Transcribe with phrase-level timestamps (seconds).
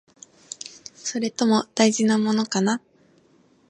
[0.95, 2.81] それとも、大事なものかな？